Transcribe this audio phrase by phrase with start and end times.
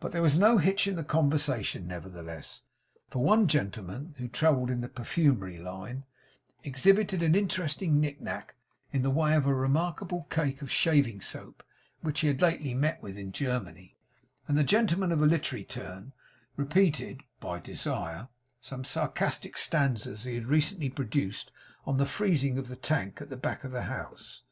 [0.00, 2.60] But there was no hitch in the conversation nevertheless;
[3.08, 6.04] for one gentleman, who travelled in the perfumery line,
[6.62, 8.54] exhibited an interesting nick nack,
[8.92, 11.62] in the way of a remarkable cake of shaving soap
[12.02, 13.96] which he had lately met with in Germany;
[14.46, 16.12] and the gentleman of a literary turn
[16.56, 18.28] repeated (by desire)
[18.60, 21.50] some sarcastic stanzas he had recently produced
[21.86, 24.42] on the freezing of the tank at the back of the house.